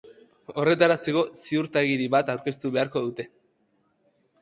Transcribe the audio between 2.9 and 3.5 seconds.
dute.